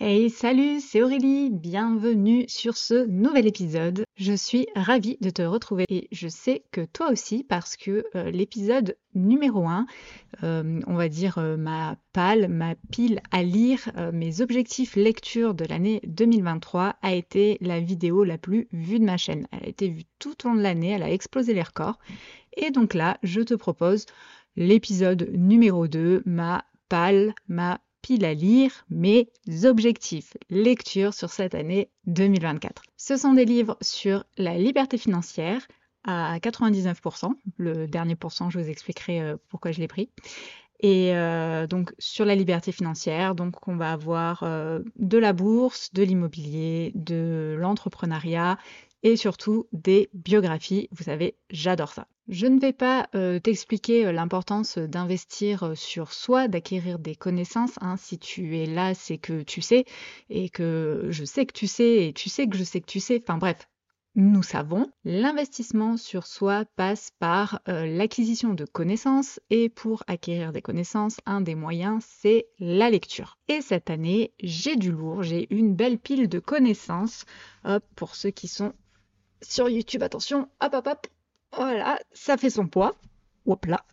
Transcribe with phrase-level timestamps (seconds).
[0.00, 4.04] Hey, salut, c'est Aurélie, bienvenue sur ce nouvel épisode.
[4.14, 8.30] Je suis ravie de te retrouver et je sais que toi aussi parce que euh,
[8.30, 9.86] l'épisode numéro 1,
[10.44, 15.64] euh, on va dire euh, ma palle, ma pile à lire, mes objectifs lecture de
[15.64, 19.48] l'année 2023 a été la vidéo la plus vue de ma chaîne.
[19.50, 21.98] Elle a été vue tout au long de l'année, elle a explosé les records.
[22.56, 24.06] Et donc là, je te propose
[24.54, 29.28] l'épisode numéro 2, ma palle, ma pile à lire mes
[29.64, 32.82] objectifs lecture sur cette année 2024.
[32.96, 35.66] Ce sont des livres sur la liberté financière
[36.04, 37.32] à 99%.
[37.56, 40.10] Le dernier pourcent, je vous expliquerai euh, pourquoi je l'ai pris.
[40.80, 45.92] Et euh, donc sur la liberté financière, donc on va avoir euh, de la bourse,
[45.92, 48.58] de l'immobilier, de l'entrepreneuriat
[49.02, 50.88] et surtout des biographies.
[50.92, 52.06] Vous savez, j'adore ça.
[52.28, 57.78] Je ne vais pas euh, t'expliquer euh, l'importance d'investir euh, sur soi, d'acquérir des connaissances.
[57.80, 57.96] Hein.
[57.96, 59.86] Si tu es là, c'est que tu sais,
[60.28, 63.00] et que je sais que tu sais, et tu sais que je sais que tu
[63.00, 63.18] sais.
[63.22, 63.66] Enfin bref,
[64.14, 71.18] nous savons, l'investissement sur soi passe par l'acquisition de connaissances et pour acquérir des connaissances,
[71.24, 73.38] un des moyens, c'est la lecture.
[73.48, 77.26] Et cette année, j'ai du lourd, j'ai une belle pile de connaissances.
[77.64, 78.72] Hop, pour ceux qui sont
[79.40, 81.06] sur YouTube, attention, hop hop hop,
[81.56, 82.96] voilà, ça fait son poids.
[83.46, 83.84] Hop là.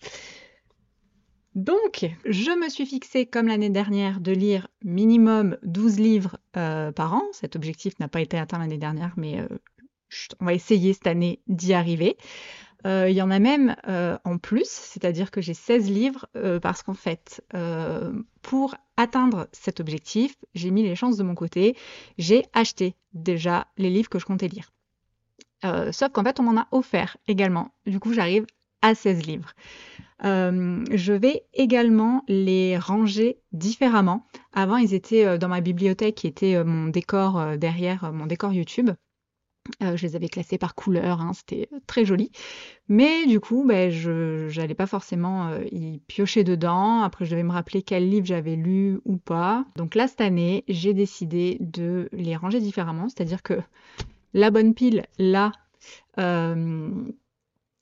[1.56, 7.14] Donc, je me suis fixé, comme l'année dernière, de lire minimum 12 livres euh, par
[7.14, 7.24] an.
[7.32, 9.48] Cet objectif n'a pas été atteint l'année dernière, mais euh,
[10.42, 12.18] on va essayer cette année d'y arriver.
[12.86, 13.76] Euh, il y en a même
[14.26, 16.28] en plus, c'est-à-dire que j'ai 16 livres
[16.62, 17.42] parce qu'en fait,
[18.42, 21.76] pour atteindre cet objectif, j'ai mis les chances de mon côté.
[22.18, 24.75] J'ai acheté déjà les livres que je comptais lire.
[25.64, 27.72] Euh, sauf qu'en fait, on m'en a offert également.
[27.86, 28.46] Du coup, j'arrive
[28.82, 29.54] à 16 livres.
[30.24, 34.26] Euh, je vais également les ranger différemment.
[34.54, 38.92] Avant, ils étaient euh, dans ma bibliothèque qui était mon décor derrière, mon décor YouTube.
[39.82, 42.32] je les avais classés par couleur, hein, c'était très joli.
[42.88, 47.02] Mais du coup, ben, je n'allais pas forcément y piocher dedans.
[47.02, 49.66] Après, je devais me rappeler quel livre j'avais lu ou pas.
[49.76, 53.10] Donc là, cette année, j'ai décidé de les ranger différemment.
[53.10, 53.60] C'est-à-dire que
[54.36, 55.54] la bonne pile là,
[56.20, 56.92] euh,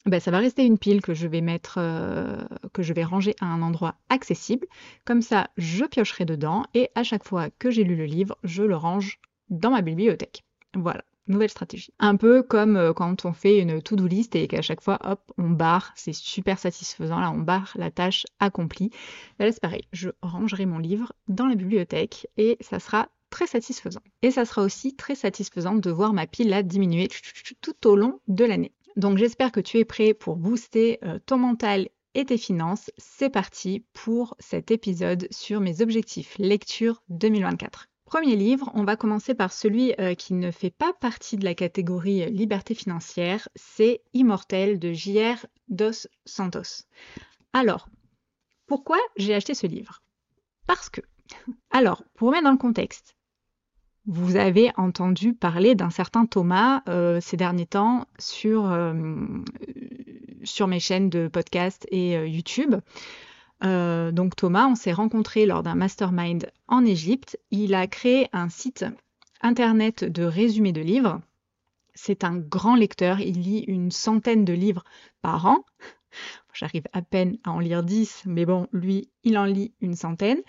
[0.05, 2.37] ben, ça va rester une pile que je vais mettre, euh,
[2.73, 4.67] que je vais ranger à un endroit accessible.
[5.03, 8.61] Comme ça, je piocherai dedans et à chaque fois que j'ai lu le livre, je
[8.61, 9.19] le range
[9.49, 10.43] dans ma bibliothèque.
[10.75, 11.91] Voilà, nouvelle stratégie.
[11.99, 15.21] Un peu comme euh, quand on fait une to-do list et qu'à chaque fois, hop,
[15.39, 17.19] on barre, c'est super satisfaisant.
[17.19, 18.91] Là, on barre la tâche accomplie.
[19.39, 24.03] Là, c'est pareil, je rangerai mon livre dans la bibliothèque et ça sera très satisfaisant.
[24.21, 27.07] Et ça sera aussi très satisfaisant de voir ma pile là diminuer
[27.61, 28.71] tout au long de l'année.
[28.95, 32.91] Donc j'espère que tu es prêt pour booster euh, ton mental et tes finances.
[32.99, 37.87] C'est parti pour cet épisode sur mes objectifs lecture 2024.
[38.05, 41.55] Premier livre, on va commencer par celui euh, qui ne fait pas partie de la
[41.55, 45.47] catégorie euh, liberté financière, c'est Immortel de J.R.
[45.69, 46.85] Dos Santos.
[47.51, 47.89] Alors,
[48.67, 50.03] pourquoi j'ai acheté ce livre?
[50.67, 51.01] Parce que,
[51.71, 53.15] alors, pour mettre dans le contexte,
[54.05, 59.03] vous avez entendu parler d'un certain Thomas euh, ces derniers temps sur, euh,
[60.43, 62.75] sur mes chaînes de podcast et euh, YouTube.
[63.61, 67.39] donc Thomas, on s'est rencontrés lors d'un mastermind en Égypte.
[67.49, 68.85] Il a créé un site
[69.41, 71.21] internet de résumé de livres.
[71.95, 74.83] C'est un grand lecteur, il lit une centaine de livres
[75.21, 75.63] par an.
[76.53, 80.39] J'arrive à peine à en lire 10, mais bon, lui, il en lit une centaine.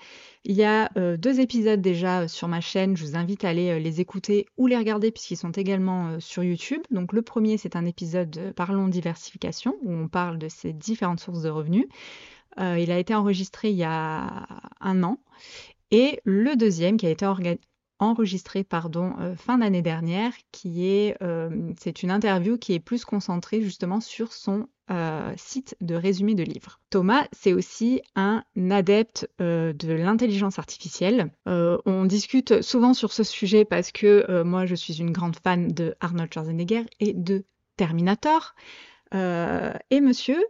[0.44, 3.48] Il y a euh, deux épisodes déjà euh, sur ma chaîne, je vous invite à
[3.48, 6.82] aller euh, les écouter ou les regarder puisqu'ils sont également sur YouTube.
[6.90, 11.20] Donc le premier, c'est un épisode de Parlons diversification, où on parle de ces différentes
[11.20, 11.86] sources de revenus.
[12.58, 14.46] il a été enregistré il y a
[14.80, 15.18] un an.
[15.90, 17.24] Et le deuxième, qui a été
[18.10, 21.16] enregistré pardon, fin d'année dernière, qui est,
[21.78, 26.42] c'est une interview qui est plus concentrée justement sur son euh, site de résumé de
[26.42, 26.78] livres.
[26.90, 31.32] Thomas, c'est aussi un adepte euh, de l'intelligence artificielle.
[31.48, 35.68] Euh, on discute souvent sur ce sujet parce que moi, je suis une grande fan
[35.68, 37.46] de Arnold Schwarzenegger et de
[37.78, 38.54] Terminator.
[39.14, 40.44] et monsieur,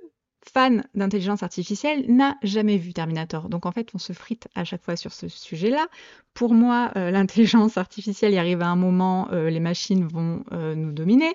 [0.50, 3.48] fan d'intelligence artificielle, n'a jamais vu Terminator.
[3.48, 5.88] Donc en fait, on se frite à chaque fois sur ce sujet-là.
[6.34, 11.34] Pour moi, l'intelligence artificielle y arrive à un moment, les machines vont nous dominer.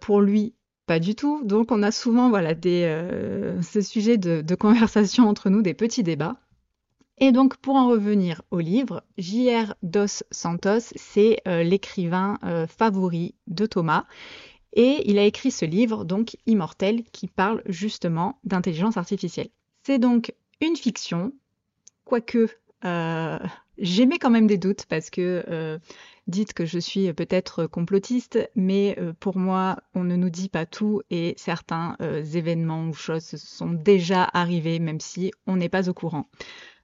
[0.00, 0.54] pour lui,
[0.88, 1.44] pas du tout.
[1.44, 6.36] Donc on a souvent voilà, euh, ce sujet de, conversation entre nous, des petits débats.
[7.18, 9.74] Et donc pour en revenir au livre, J.R.
[9.82, 14.04] Dos Santos, c'est euh, l'écrivain euh, favori de Thomas.
[14.74, 19.48] Et il a écrit ce livre, donc Immortel, qui parle justement d'intelligence artificielle.
[19.82, 21.32] C'est donc une fiction,
[22.04, 22.48] quoique
[23.78, 25.78] j'émets quand même des doutes parce que euh,
[26.26, 30.66] dites que je suis peut-être complotiste, mais euh, pour moi, on ne nous dit pas
[30.66, 35.88] tout et certains euh, événements ou choses sont déjà arrivés, même si on n'est pas
[35.88, 36.28] au courant.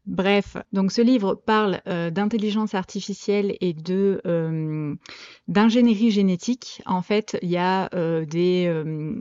[0.07, 4.95] Bref, donc ce livre parle euh, d'intelligence artificielle et euh,
[5.49, 6.83] d'ingénierie génétique.
[6.85, 8.71] En fait, il y a euh, des,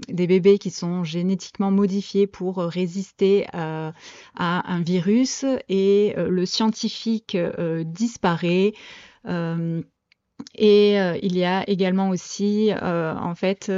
[0.09, 3.94] des bébés qui sont génétiquement modifiés pour résister à
[4.35, 7.38] un virus et le scientifique
[7.85, 8.74] disparaît.
[10.56, 13.71] Et il y a également aussi, en fait,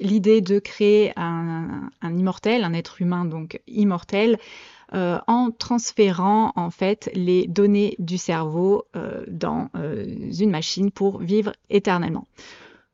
[0.00, 4.38] l'idée de créer un, un, immortel, un être humain donc immortel,
[4.94, 10.06] euh, en transférant en fait les données du cerveau euh, dans euh,
[10.38, 12.28] une machine pour vivre éternellement.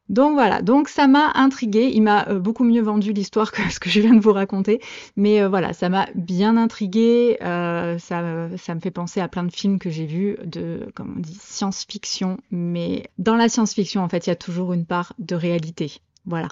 [0.09, 1.91] Donc voilà, donc ça m'a intrigué.
[1.93, 4.81] Il m'a beaucoup mieux vendu l'histoire que ce que je viens de vous raconter,
[5.17, 7.37] mais voilà, ça m'a bien intrigué.
[7.41, 11.21] ça, ça me fait penser à plein de films que j'ai vus de, comme on
[11.21, 12.39] dit, science-fiction.
[12.51, 15.99] Mais dans la science-fiction, en fait, il y a toujours une part de réalité.
[16.27, 16.49] Voilà,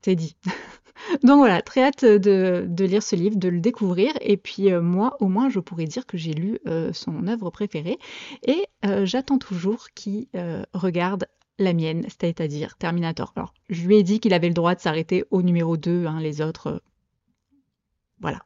[0.00, 0.36] c'est dit.
[1.22, 4.12] Donc voilà, très hâte de, lire ce livre, de le découvrir.
[4.20, 7.50] Et puis euh, moi, au moins, je pourrais dire que j'ai lu euh, son œuvre
[7.50, 7.98] préférée.
[8.46, 10.26] Et euh, j'attends toujours qu'il
[10.74, 11.26] regarde
[11.58, 13.32] la mienne, c'est-à-dire Terminator.
[13.36, 16.18] Alors, je lui ai dit qu'il avait le droit de s'arrêter au numéro 2, hein,
[16.20, 16.82] les autres.
[18.20, 18.40] voilà.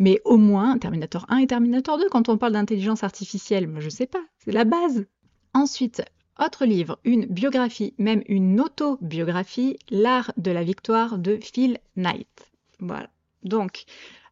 [0.00, 3.88] Mais au moins, Terminator 1 et Terminator 2, quand on parle d'intelligence artificielle, moi je
[3.88, 5.06] sais pas, c'est la base.
[5.54, 6.02] Ensuite,
[6.38, 12.50] autre livre, une biographie, même une autobiographie, L'art de la victoire de Phil Knight.
[12.80, 13.08] Voilà.
[13.42, 13.84] Donc,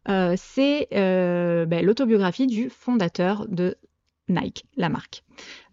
[0.09, 3.75] euh, c'est euh, ben, l'autobiographie du fondateur de
[4.27, 5.23] Nike, la marque.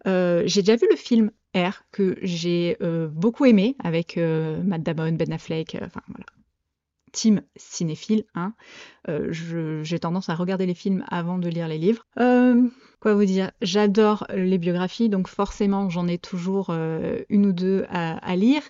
[0.07, 2.77] Euh, j'ai déjà vu le film R que j'ai
[3.13, 6.27] beaucoup aimé avec Matt Damon, Ben Affleck, enfin voilà,
[7.13, 8.25] team cinéphile.
[8.35, 8.55] Hein.
[9.31, 12.05] j'ai tendance à regarder les films avant de lire les livres
[13.01, 17.87] quoi vous dire, j'adore les biographies, donc forcément j'en ai toujours euh, une ou deux
[17.89, 18.63] à, lire.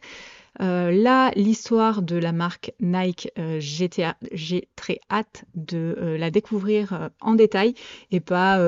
[0.61, 7.35] Euh, là, l'histoire de la marque Nike, euh, j'ai très hâte de la découvrir en
[7.35, 7.75] détail
[8.11, 8.59] et pas,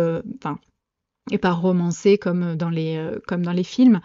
[1.30, 4.00] et pas romancé comme dans les euh, comme dans les films.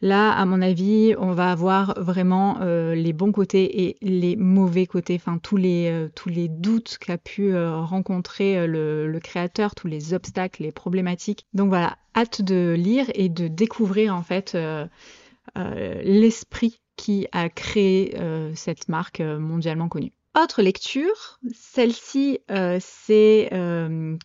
[0.00, 4.86] Là, à mon avis, on va avoir vraiment euh, les bons côtés et les mauvais
[4.86, 9.86] côtés, enfin tous les euh, tous les doutes qu'a pu rencontrer le, le, créateur, tous
[9.86, 11.46] les obstacles, les problématiques.
[11.52, 14.56] Donc voilà, hâte de lire et de découvrir en fait
[15.54, 18.16] l'esprit qui a créé
[18.54, 20.12] cette marque mondialement connue.
[20.40, 22.40] Autre lecture, celle-ci,
[22.80, 23.48] c'est,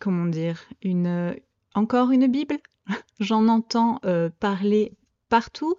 [0.00, 1.36] comment dire, une,
[1.78, 2.58] encore une Bible?
[3.20, 4.92] J'en entends euh, parler
[5.28, 5.76] partout,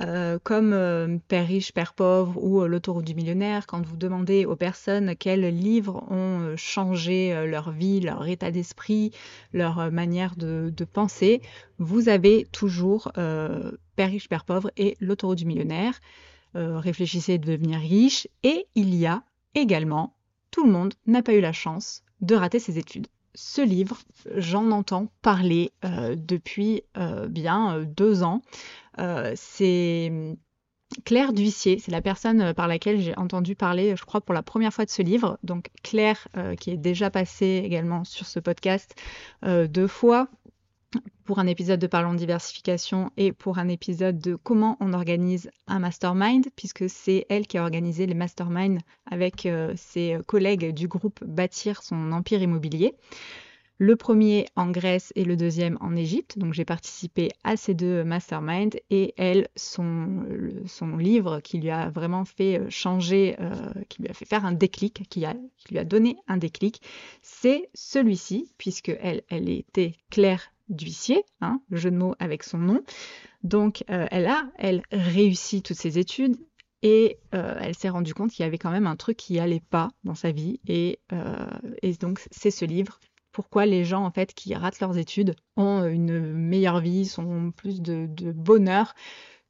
[0.00, 4.54] euh, comme euh, Père riche, Père pauvre ou L'autoroute du millionnaire, quand vous demandez aux
[4.54, 9.10] personnes quels livres ont changé leur vie, leur état d'esprit,
[9.52, 11.42] leur manière de, penser,
[11.78, 15.98] vous avez toujours Père riche, Père pauvre et L'autoroute du millionnaire.
[16.54, 19.24] réfléchissez de devenir riche et il y a
[19.56, 20.14] également
[20.52, 23.98] Tout le monde n'a pas eu la chance de rater ses études ce livre,
[24.36, 28.42] j'en entends parler euh, depuis euh, bien euh, deux ans.
[29.34, 30.36] c'est
[31.06, 34.74] Claire Duissier, c'est la personne par laquelle j'ai entendu parler, je crois, pour la première
[34.74, 35.38] fois de ce livre.
[35.42, 36.28] Donc Claire,
[36.60, 38.94] qui est déjà passée également sur ce podcast
[39.42, 40.28] deux fois,
[41.24, 45.50] pour un épisode de Parlons de diversification et pour un épisode de comment on organise
[45.66, 48.80] un mastermind, puisque c'est elle qui a organisé les masterminds
[49.10, 52.94] avec euh, ses collègues du groupe Bâtir son empire immobilier.
[53.78, 56.38] Le premier en Grèce et le deuxième en Égypte.
[56.38, 60.24] Donc j'ai participé à ces deux masterminds et elle, son,
[60.66, 64.44] son livre qui lui a vraiment fait euh, changer, euh, qui lui a fait faire
[64.44, 66.80] un déclic, qui, a, qui lui a donné un déclic,
[67.22, 72.82] c'est celui-ci, puisque elle, elle était claire d'huissier, hein, jeu de mots avec son nom.
[73.44, 76.36] Donc euh, elle a, elle, réussi toutes ses études
[76.82, 79.62] et euh, elle s'est rendue compte qu'il y avait quand même un truc qui allait
[79.70, 81.46] pas dans sa vie et, euh,
[81.82, 82.98] et donc c'est ce livre.
[83.30, 87.80] Pourquoi les gens en fait qui ratent leurs études ont une meilleure vie, sont plus
[87.80, 88.94] de bonheur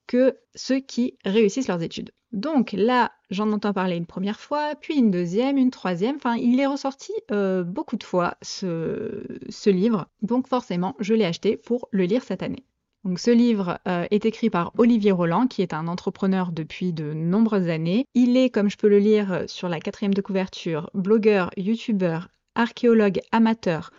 [0.06, 2.12] que ceux qui réussissent leurs études.
[2.32, 6.16] Donc là, j'en entends parler une première fois, puis une deuxième, une troisième.
[6.16, 10.06] Enfin, il est ressorti euh, beaucoup de fois ce, livre.
[10.22, 12.64] Donc forcément, je l'ai acheté pour le lire cette année.
[13.04, 17.12] Donc ce livre euh, est écrit par Olivier Roland, qui est un entrepreneur depuis de
[17.12, 18.06] nombreuses années.
[18.14, 23.20] Il est, comme je peux le lire sur la quatrième de couverture, blogueur, youtubeur, archéologue
[23.32, 23.90] amateur,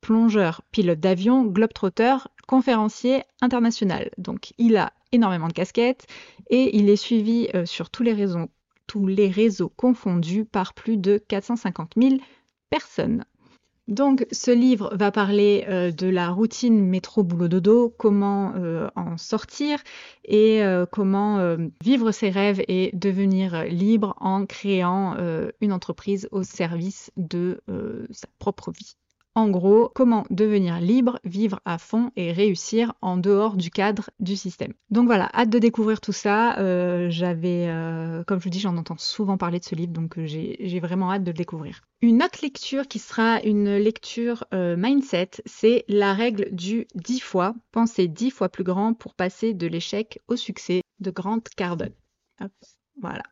[0.00, 4.10] plongeur, pilote d'avion, globetrotter, conférencier international.
[4.18, 6.06] Donc il a énormément de casquettes
[6.50, 8.48] et il est suivi euh, sur tous les, réseaux,
[8.86, 12.16] tous les réseaux confondus par plus de 450 000
[12.68, 13.24] personnes.
[13.86, 19.18] Donc ce livre va parler euh, de la routine métro boulot dodo, comment euh, en
[19.18, 19.78] sortir
[20.24, 25.16] et comment vivre ses rêves et devenir libre en créant
[25.60, 27.60] une entreprise au service de
[28.10, 28.96] sa propre vie.
[29.36, 34.36] En gros, comment devenir libre, vivre à fond et réussir en dehors du cadre du
[34.36, 34.74] système.
[34.90, 36.56] Donc voilà, hâte de découvrir tout ça.
[36.60, 40.18] Euh, j'avais, euh, comme je vous dis, j'en entends souvent parler de ce livre, donc
[40.18, 41.80] euh, j'ai vraiment hâte de le découvrir.
[42.00, 47.54] Une autre lecture qui sera une lecture mindset, c'est la règle du 10 fois.
[47.72, 51.94] Pensez 10 fois plus grand pour passer de l'échec au succès de Grant Cardone.
[53.00, 53.22] voilà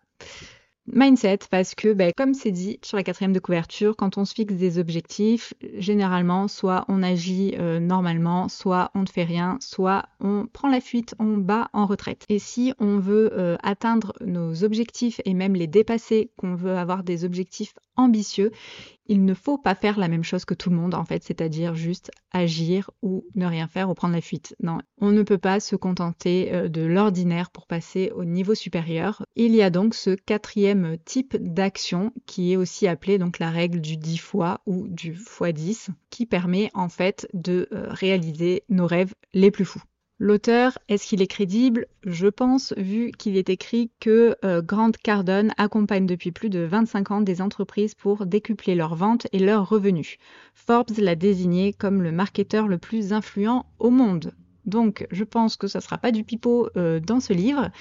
[0.86, 4.34] mindset parce que, ben, comme c'est dit sur la quatrième de couverture, quand on se
[4.34, 10.06] fixe des objectifs, généralement, soit on agit euh, normalement, soit on ne fait rien, soit
[10.20, 12.24] on prend la fuite, on bat en retraite.
[12.28, 17.04] Et si on veut euh, atteindre nos objectifs et même les dépasser, qu'on veut avoir
[17.04, 18.50] des objectifs ambitieux,
[19.06, 21.74] il ne faut pas faire la même chose que tout le monde en fait, c'est-à-dire
[21.74, 24.54] juste agir ou ne rien faire ou prendre la fuite.
[24.62, 29.26] Non, on ne peut pas se contenter euh, de l'ordinaire pour passer au niveau supérieur.
[29.36, 33.80] Il y a donc ce quatrième type d'action qui est aussi appelé donc la règle
[33.80, 38.86] du 10 fois ou du x 10 qui permet en fait de euh, réaliser nos
[38.86, 39.82] rêves les plus fous.
[40.24, 41.88] L'auteur, est-ce qu'il est crédible?
[42.04, 47.10] Je pense, vu qu'il est écrit que euh, Grant Cardone accompagne depuis plus de 25
[47.10, 50.18] ans des entreprises pour décupler leurs ventes et leurs revenus.
[50.54, 54.32] Forbes l'a désigné comme le marketeur le plus influent au monde.
[54.64, 57.72] Donc, je pense que ça ne sera pas du pipeau euh, dans ce livre.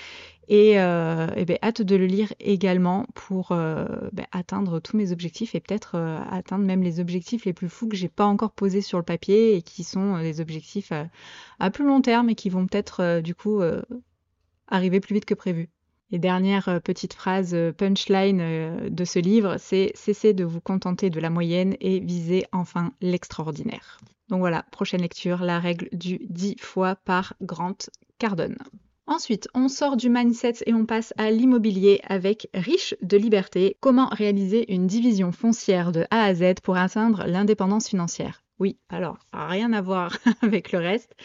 [0.53, 5.55] Et, euh, ben, hâte de le lire également pour euh, ben, atteindre tous mes objectifs
[5.55, 5.95] et peut-être
[6.29, 9.55] atteindre même les objectifs les plus fous que j'ai pas encore posés sur le papier
[9.55, 10.91] et qui sont des objectifs
[11.59, 13.61] à plus long terme et qui vont peut-être du coup
[14.67, 15.69] arriver plus vite que prévu.
[16.11, 21.29] Et dernière petite phrase punchline de ce livre, c'est cessez de vous contenter de la
[21.29, 24.01] moyenne et visez enfin l'extraordinaire.
[24.27, 27.77] Donc voilà, prochaine lecture, la règle du 10 fois par Grant
[28.19, 28.57] Cardone.
[29.07, 34.07] Ensuite, on sort du mindset et on passe à l'immobilier avec Riche de liberté, comment
[34.07, 38.43] réaliser une division foncière de A à Z pour atteindre l'indépendance financière?
[38.59, 41.15] Oui, alors, rien à voir avec le reste.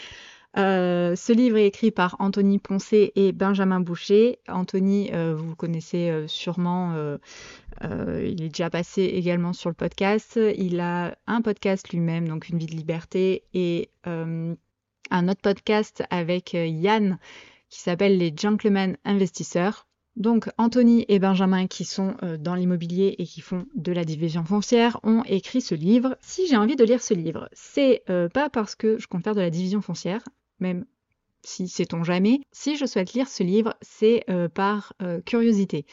[0.56, 4.38] Euh, ce livre est écrit par Anthony Poncé et Benjamin Boucher.
[4.48, 6.94] Anthony, euh, vous connaissez euh, sûrement,
[7.82, 10.40] il est déjà passé également sur le podcast.
[10.56, 16.54] Il a un podcast lui-même, donc Une vie de liberté, et un autre podcast avec
[16.54, 17.18] Yann
[17.68, 19.86] qui s'appelle Les Gentlemen Investisseurs.
[20.16, 24.98] Donc Anthony et Benjamin qui sont dans l'immobilier et qui font de la division foncière
[25.02, 26.16] ont écrit ce livre.
[26.22, 29.42] Si j'ai envie de lire ce livre, c'est pas parce que je compte faire de
[29.42, 30.22] la division foncière,
[30.58, 30.86] même
[31.46, 32.40] si sait-on jamais.
[32.52, 35.86] Si je souhaite lire ce livre, c'est euh, par euh, curiosité,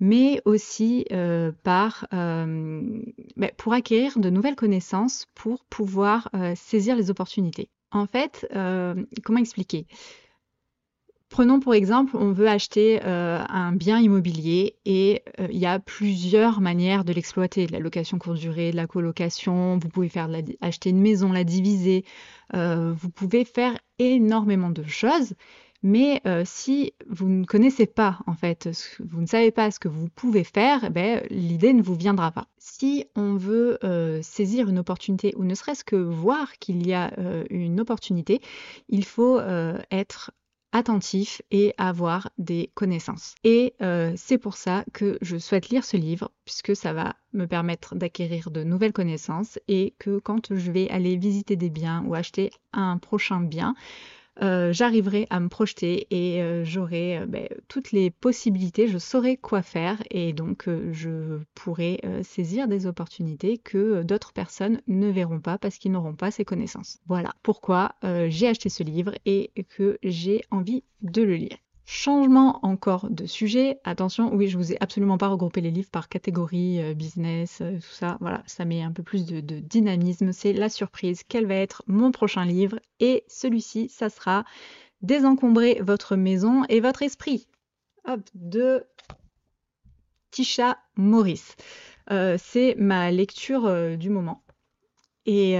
[0.00, 7.70] mais aussi euh, par bah, pour acquérir de nouvelles connaissances, pour pouvoir saisir les opportunités.
[7.90, 8.46] En fait,
[9.24, 9.86] comment expliquer?
[11.30, 15.78] Prenons pour exemple, on veut acheter euh, un bien immobilier et euh, il y a
[15.78, 17.66] plusieurs manières de l'exploiter.
[17.66, 20.30] De la location courte durée, de la colocation, vous pouvez faire
[20.62, 22.04] acheter une maison, la diviser,
[22.54, 25.34] euh, vous pouvez faire énormément de choses.
[25.84, 28.68] Mais si vous ne connaissez pas, en fait,
[28.98, 32.32] vous ne savez pas ce que vous pouvez faire, eh ben, l'idée ne vous viendra
[32.32, 32.48] pas.
[32.58, 33.78] Si on veut
[34.20, 37.12] saisir une opportunité ou ne serait-ce que voir qu'il y a
[37.50, 38.40] une opportunité,
[38.88, 39.38] il faut
[39.92, 40.32] être
[40.72, 43.34] attentif et avoir des connaissances.
[43.44, 47.46] Et euh, c'est pour ça que je souhaite lire ce livre, puisque ça va me
[47.46, 52.14] permettre d'acquérir de nouvelles connaissances et que quand je vais aller visiter des biens ou
[52.14, 53.74] acheter un prochain bien,
[54.40, 59.36] euh, j'arriverai à me projeter et euh, j'aurai euh, ben, toutes les possibilités, je saurai
[59.36, 65.58] quoi faire et donc je pourrai saisir des opportunités que d'autres personnes ne verront pas
[65.58, 66.98] parce qu'ils n'auront pas ces connaissances.
[67.06, 67.94] Voilà pourquoi
[68.28, 71.56] j'ai acheté ce livre et que j'ai envie de le lire.
[71.90, 73.80] Changement encore de sujet.
[73.82, 77.78] Attention, oui, je vous ai absolument pas regroupé les livres par catégorie euh, business, euh,
[77.78, 78.18] tout ça.
[78.20, 80.32] Voilà, ça met un peu plus de, dynamisme.
[80.32, 81.22] C'est la surprise.
[81.26, 84.44] Quel va être mon prochain livre Et celui-ci, ça sera
[85.00, 87.48] Désencombrer votre maison et votre esprit.
[88.06, 88.84] Hop, de
[90.30, 91.54] Tisha Morris.
[92.10, 94.42] Euh, c'est ma lecture du moment.
[95.24, 95.58] Et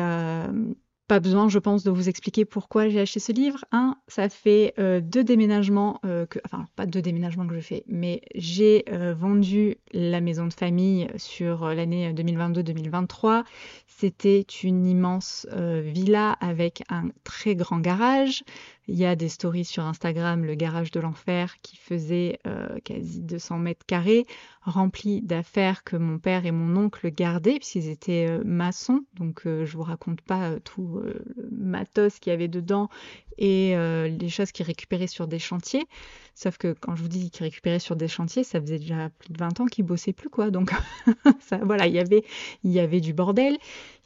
[1.09, 3.65] pas besoin, je pense, de vous expliquer pourquoi j'ai acheté ce livre.
[3.73, 7.83] Un, ça fait euh, deux déménagements euh, que, enfin pas deux déménagements que je fais,
[7.89, 13.45] mais j'ai euh, vendu la maison de famille sur l'année 2022-2023.
[13.87, 18.45] C'était une immense villa avec un très grand garage.
[18.89, 22.39] Il y a des stories sur Instagram, le garage de l'enfer, qui faisait
[22.85, 24.27] quasi 200 mètres carrés,
[24.63, 29.05] rempli d'affaires que mon père et mon oncle gardaient, puisqu'ils étaient maçons.
[29.15, 32.89] Donc je vous raconte pas tout le euh, matos qu'il y avait dedans
[33.37, 35.87] et euh, les choses qu'ils récupéraient sur des chantiers.
[36.35, 39.33] Sauf que quand je vous dis qu'ils récupéraient sur des chantiers, ça faisait déjà plus
[39.33, 40.51] de 20 ans qu'ils bossaient plus, quoi.
[40.51, 40.73] Donc
[41.63, 42.25] voilà, il y avait,
[42.65, 43.57] il y avait du bordel.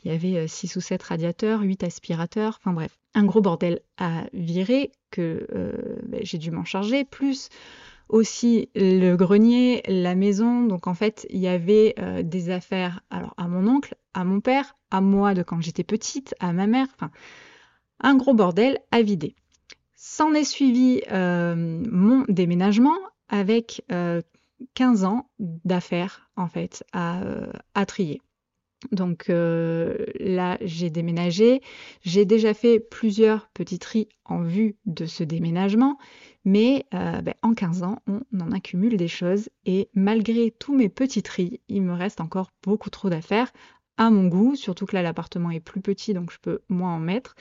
[0.05, 3.81] Il y avait 6 euh, ou 7 radiateurs, 8 aspirateurs, enfin bref, un gros bordel
[3.99, 5.47] à virer que
[6.07, 7.51] ben, j'ai dû m'en charger, plus
[8.09, 10.65] aussi le grenier, la maison.
[10.65, 11.95] Donc en fait, il y avait
[12.25, 16.53] des affaires à mon oncle, à mon père, à moi de quand j'étais petite, à
[16.53, 17.11] ma mère, enfin
[18.03, 19.35] un gros bordel à vider.
[19.95, 22.97] S'en est suivi euh, mon déménagement
[23.29, 23.83] avec
[24.75, 28.21] 15 euh, ans d'affaires en fait euh, à trier.
[28.91, 31.61] Donc là, j'ai déménagé.
[32.03, 35.99] J'ai déjà fait plusieurs petits tris en vue de ce déménagement,
[36.45, 41.23] mais ben, en 15 ans, on en accumule des choses et malgré tous mes petits
[41.23, 43.53] tris, il me reste encore beaucoup trop d'affaires
[43.97, 46.99] à mon goût, surtout que là l'appartement est plus petit donc je peux moins en
[46.99, 47.35] mettre.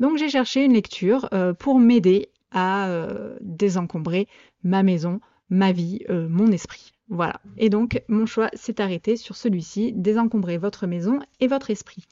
[0.00, 4.26] Donc j'ai cherché une lecture euh, pour m'aider à euh, désencombrer
[4.62, 6.91] ma maison, ma vie, euh, mon esprit.
[7.14, 7.34] Voilà.
[7.58, 12.06] Et donc mon choix s'est arrêté sur celui-ci, désencombrer votre maison et votre esprit.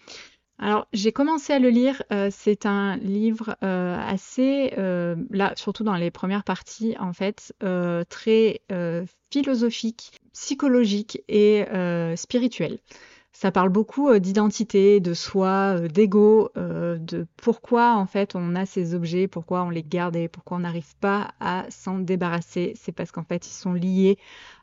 [0.59, 6.45] Alors j'ai commencé à le lire, c'est un livre assez, là surtout dans les premières
[6.45, 7.55] parties en fait,
[8.11, 8.61] très
[9.33, 11.65] philosophique, psychologique et
[12.17, 12.79] spirituel.
[13.33, 18.55] Ça parle beaucoup euh, d'identité, de soi, euh, d'ego, euh, de pourquoi en fait on
[18.57, 22.75] a ces objets, pourquoi on les garde et pourquoi on n'arrive pas à s'en débarrasser.
[22.77, 24.19] C'est parce qu'en fait ils sont liés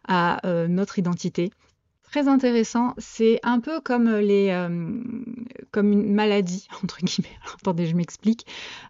[0.08, 1.52] à notre identité
[2.10, 2.94] très intéressant.
[2.98, 4.70] C'est un peu comme les, euh,
[5.72, 7.36] comme une maladie entre guillemets.
[7.62, 8.46] attendez, je m'explique.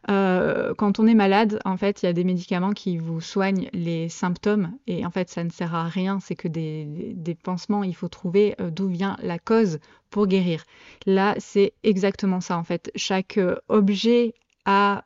[0.10, 3.70] Euh, quand on est malade, en fait, il y a des médicaments qui vous soignent
[3.74, 6.20] les symptômes et en fait, ça ne sert à rien.
[6.20, 7.84] C'est que des, des, pansements.
[7.84, 10.64] Il faut trouver euh, d'où vient la cause pour guérir.
[11.06, 12.92] Là, c'est exactement ça en fait.
[12.96, 14.34] Chaque objet
[14.66, 15.04] a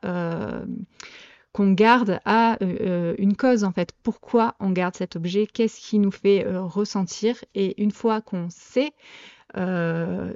[1.52, 3.92] qu'on garde à euh, euh, une cause en fait.
[4.02, 5.46] Pourquoi on garde cet objet?
[5.46, 7.36] Qu'est-ce qui nous fait euh, ressentir?
[7.54, 8.92] Et une fois qu'on sait,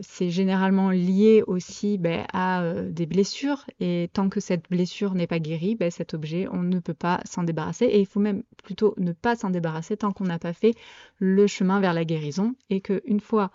[0.03, 3.65] c'est généralement lié aussi ben, à des blessures.
[3.81, 7.21] Et tant que cette blessure n'est pas guérie, ben, cet objet, on ne peut pas
[7.25, 7.87] s'en débarrasser.
[7.87, 10.75] Et il faut même plutôt ne pas s'en débarrasser tant qu'on n'a pas fait
[11.17, 12.55] le chemin vers la guérison.
[12.69, 13.51] Et qu'une fois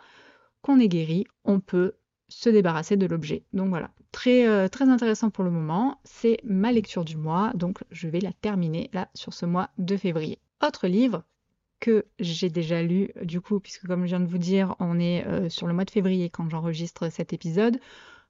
[0.64, 1.94] qu'on est guéri, on peut
[2.32, 3.44] se débarrasser de l'objet.
[3.54, 6.00] Donc voilà, très, euh, très intéressant pour le moment.
[6.04, 9.98] C'est ma lecture du mois, donc je vais la terminer là sur ce mois de
[9.98, 10.39] février.
[10.65, 11.24] Autre livre
[11.80, 15.26] que j'ai déjà lu du coup, puisque comme je viens de vous dire, on est
[15.28, 17.80] euh, sur le mois de février quand j'enregistre cet épisode.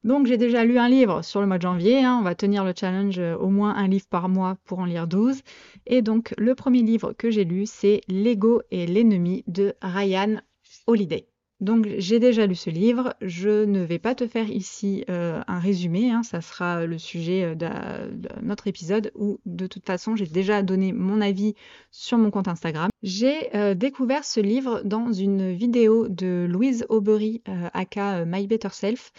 [0.03, 2.17] Donc j'ai déjà lu un livre sur le mois de janvier, hein.
[2.19, 5.05] on va tenir le challenge euh, au moins un livre par mois pour en lire
[5.05, 5.41] 12.
[5.85, 10.41] Et donc le premier livre que j'ai lu, c'est L'ego et l'ennemi de Ryan
[10.87, 11.27] Holiday.
[11.61, 15.59] Donc j'ai déjà lu ce livre, je ne vais pas te faire ici euh, un
[15.59, 16.23] résumé, hein.
[16.23, 20.91] ça sera le sujet euh, de, notre épisode où de toute façon j'ai déjà donné
[20.91, 21.53] mon avis
[21.91, 22.89] sur mon compte Instagram.
[23.03, 27.43] J'ai euh, découvert ce livre dans une vidéo de Louise Aubery,
[27.73, 29.11] aka My Better Self,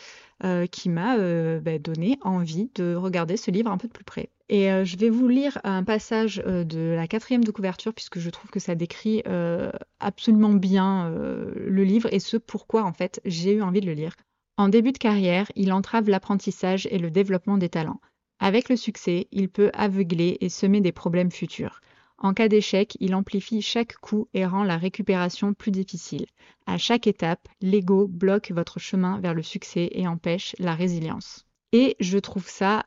[0.70, 1.16] qui m'a
[1.60, 4.30] bah, donné envie de regarder ce livre un peu de plus près.
[4.52, 8.18] Et euh, je vais vous lire un passage euh, de la quatrième de couverture puisque
[8.18, 13.22] je trouve que ça décrit euh, absolument bien le livre et ce pourquoi en fait
[13.24, 14.14] j'ai eu envie de le lire.
[14.58, 18.02] En début de carrière, il entrave l'apprentissage et le développement des talents.
[18.40, 21.80] Avec le succès, il peut aveugler et semer des problèmes futurs.
[22.22, 26.26] En cas d'échec, il amplifie chaque coup et rend la récupération plus difficile.
[26.66, 31.44] À chaque étape, l'ego bloque votre chemin vers le succès et empêche la résilience.
[31.72, 32.84] Et je trouve ça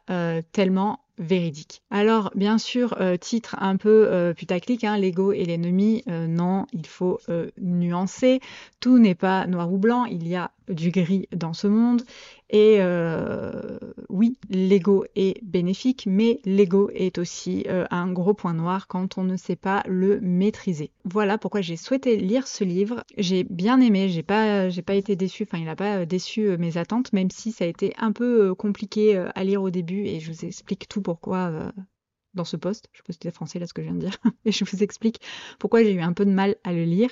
[0.53, 1.81] tellement véridique.
[1.89, 6.65] Alors, bien sûr, euh, titre un peu euh, putaclic, hein, l'ego et l'ennemi, euh, non,
[6.73, 7.19] il faut
[7.57, 8.39] nuancer.
[8.79, 12.03] Tout n'est pas noir ou blanc, il y a du gris dans ce monde.
[12.51, 12.79] Et
[14.09, 19.35] oui, l'ego est bénéfique, mais l'ego est aussi un gros point noir quand on ne
[19.35, 20.91] sait pas le maîtriser.
[21.05, 23.03] Voilà pourquoi j'ai souhaité lire ce livre.
[23.17, 27.13] J'ai bien aimé, j'ai pas, pas été déçue, enfin il n'a pas déçu mes attentes,
[27.13, 30.45] même si ça a été un peu compliqué à lire au début et je vous
[30.45, 31.71] explique tout pourquoi euh,
[32.33, 32.89] dans ce poste.
[32.91, 34.17] Je sais pas si français là ce que je viens de dire.
[34.45, 35.21] Et je vous explique
[35.59, 37.09] pourquoi j'ai eu un peu de mal à le lire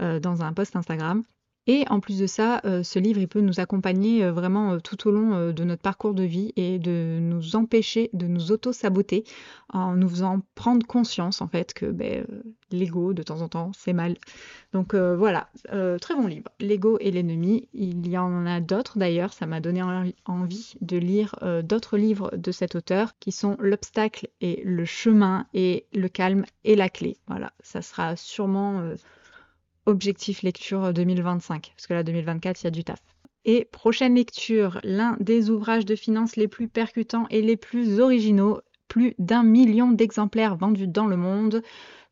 [0.00, 1.22] euh, dans un post Instagram.
[1.70, 4.78] Et en plus de ça, euh, ce livre, il peut nous accompagner euh, vraiment euh,
[4.78, 9.24] tout au long de notre parcours de vie et de nous empêcher de nous auto-saboter
[9.68, 12.26] en nous faisant prendre conscience en fait que ben,
[12.70, 14.16] l'ego, de temps en temps, c'est mal.
[14.72, 15.48] Donc voilà,
[16.00, 16.50] très bon livre.
[16.58, 17.68] L'ego et l'ennemi.
[17.74, 19.34] Il y en a d'autres d'ailleurs.
[19.34, 19.82] Ça m'a donné
[20.24, 25.86] envie de lire d'autres livres de cet auteur qui sont L'obstacle et le chemin et
[25.92, 27.18] le calme et la clé.
[27.26, 28.94] Voilà, ça sera sûrement
[29.88, 33.00] objectif lecture 2025, parce que là, 2024, il y a du taf.
[33.44, 38.60] Et prochaine lecture, l'un des ouvrages de finance les plus percutants et les plus originaux,
[38.88, 41.62] plus d'un million d'exemplaires vendus dans le monde.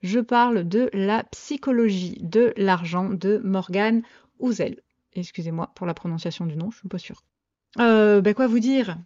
[0.02, 4.02] Je parle de La psychologie de l'argent de Morgan
[4.38, 4.80] Housel.
[5.14, 7.22] Excusez-moi pour la prononciation du nom, je suis pas sûre.
[7.78, 8.96] Euh, ben quoi vous dire?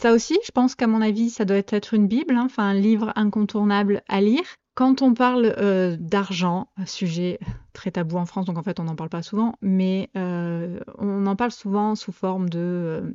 [0.00, 2.74] Ça aussi, je pense qu'à mon avis, ça doit être une Bible, hein, enfin un
[2.74, 4.44] livre incontournable à lire.
[4.78, 7.40] Quand on parle euh, d'argent, sujet
[7.72, 11.26] très tabou en France, donc en fait on n'en parle pas souvent, mais euh, on
[11.26, 13.12] en parle souvent sous forme de,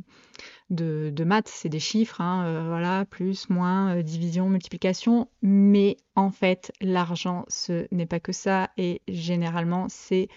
[0.82, 7.46] euh, maths, c'est des chiffres, hein, voilà, plus, moins, division, multiplication, mais en fait l'argent
[7.48, 8.70] ce n'est pas que ça.
[8.76, 10.28] Et généralement c'est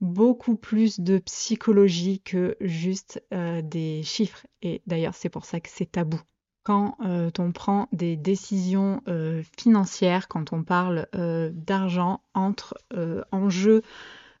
[0.00, 4.44] beaucoup plus de psychologie que juste des chiffres.
[4.60, 6.20] Et d'ailleurs c'est pour ça que c'est tabou
[6.64, 12.74] quand euh, on prend des décisions euh, financières, quand on parle euh, d'argent, entre
[13.30, 13.82] en jeu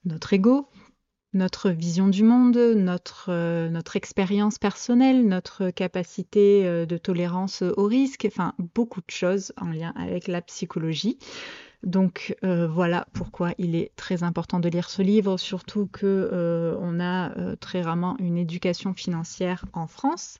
[0.04, 0.68] notre ego,
[1.34, 9.00] notre vision du monde, notre, expérience personnelle, notre capacité de tolérance au risque, enfin beaucoup
[9.00, 11.18] de choses en lien avec la psychologie.
[11.82, 17.56] Donc voilà pourquoi il est très important de lire ce livre, surtout que on a
[17.56, 20.38] très rarement une éducation financière en France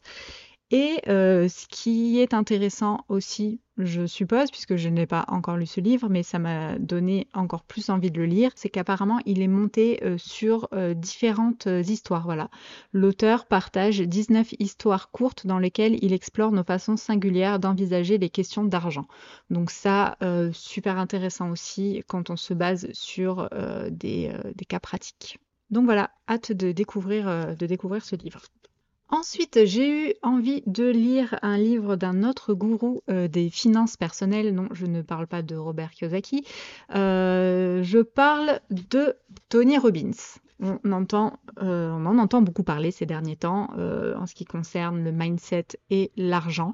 [0.75, 5.67] et euh, ce qui est intéressant aussi, je suppose, puisque je n'ai pas encore lu
[5.67, 9.41] ce livre, mais ça m'a donné encore plus envie de le lire, c'est qu'apparemment il
[9.41, 12.25] est monté euh, sur euh, différentes histoires.
[12.25, 12.51] Voilà.
[12.93, 18.65] L'auteur partage 19 histoires courtes dans lesquelles il explore nos façons singulières d'envisager les questions
[18.65, 19.07] d'argent.
[19.51, 20.19] Donc ça,
[20.53, 23.49] super intéressant aussi quand on se base sur
[23.93, 24.33] des,
[24.69, 25.39] cas pratiques.
[25.71, 28.41] Donc voilà, hâte de découvrir ce livre.
[29.11, 34.55] Ensuite, j'ai eu envie de lire un livre d'un autre gourou euh, des finances personnelles.
[34.55, 36.45] Non, je ne parle pas de Robert Kiyosaki.
[36.95, 39.15] Euh, je parle de
[39.51, 40.11] Tony Robbins.
[40.61, 45.13] On, euh, on en entend beaucoup parler ces derniers temps en ce qui concerne le
[45.13, 46.73] mindset et l'argent.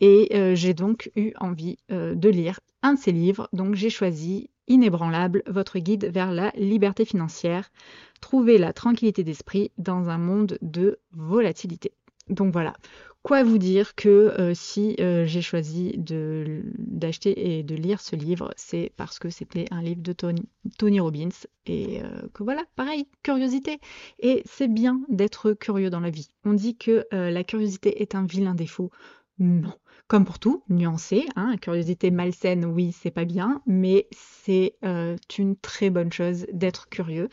[0.00, 3.48] Et j'ai donc eu envie de lire un de ses livres.
[3.52, 7.72] Donc j'ai choisi Inébranlable, votre guide vers la liberté financière
[8.20, 11.92] trouver la tranquillité d'esprit dans un monde de volatilité.
[12.28, 12.74] Donc voilà.
[13.22, 18.50] Quoi vous dire que euh, si euh, j'ai choisi d'acheter et de lire ce livre,
[18.56, 21.28] c'est parce que c'était un livre de Tony, Robbins
[21.66, 23.78] et euh, que voilà, pareil, curiosité.
[24.20, 26.28] Et c'est bien d'être curieux dans la vie.
[26.44, 28.90] On dit que la curiosité est un vilain défaut.
[29.38, 29.74] Non.
[30.08, 35.90] Comme pour tout, nuancé, hein, curiosité malsaine, oui, c'est pas bien, mais c'est une très
[35.90, 37.28] bonne chose d'être curieux.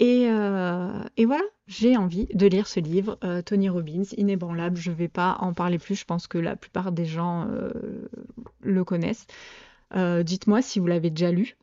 [0.00, 4.76] Euh, et, voilà, j'ai envie de lire ce livre, euh, Tony Robbins, Inébranlable.
[4.76, 8.08] Je ne vais pas en parler plus, je pense que la plupart des gens euh,
[8.60, 9.26] le connaissent.
[9.94, 11.56] Dites-moi si vous l'avez déjà lu.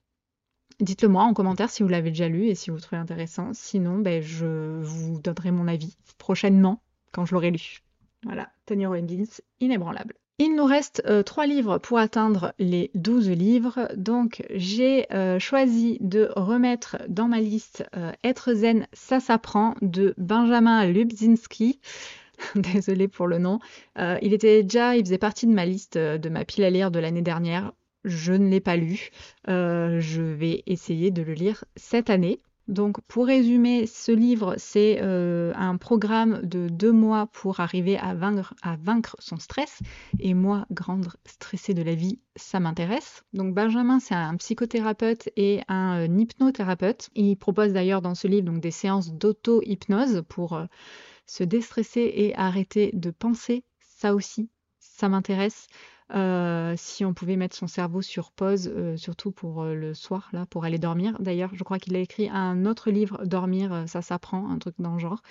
[0.79, 3.51] Dites-le moi en commentaire si vous l'avez déjà lu et si vous trouvez intéressant.
[3.53, 7.79] Sinon, ben, je vous donnerai mon avis prochainement quand je l'aurai lu.
[8.23, 9.25] Voilà, Tony Robbins,
[9.59, 10.13] Inébranlable.
[10.41, 13.89] Il nous reste euh, trois livres pour atteindre les 12 livres.
[13.97, 20.13] Donc j'ai euh, choisi de remettre dans ma liste euh, Être zen, ça s'apprend de
[20.17, 21.81] Benjamin Lubzinski.
[22.55, 23.59] Désolée pour le nom.
[23.97, 26.99] il était déjà, il faisait partie de ma liste de ma pile à lire de
[26.99, 27.73] l'année dernière.
[28.05, 29.09] Je ne l'ai pas lu.
[29.45, 32.39] je vais essayer de le lire cette année.
[32.69, 38.13] Donc pour résumer, ce livre, c'est euh, un programme de deux mois pour arriver à
[38.13, 39.79] vaincre, son stress.
[40.19, 43.23] Et moi, grande stressée de la vie, ça m'intéresse.
[43.33, 47.09] Donc Benjamin, c'est un psychothérapeute et un euh, hypnothérapeute.
[47.15, 50.65] Il propose d'ailleurs dans ce livre donc, des séances d'auto-hypnose pour euh,
[51.25, 53.63] se déstresser et arrêter de penser.
[53.79, 54.47] Ça aussi,
[54.79, 55.65] ça m'intéresse.
[56.15, 60.29] Euh, si on pouvait mettre son cerveau sur pause, euh, surtout pour euh, le soir,
[60.33, 61.15] là, pour aller dormir.
[61.19, 64.93] D'ailleurs, je crois qu'il a écrit un autre livre, Dormir, ça s'apprend, un truc dans
[64.93, 65.21] le genre.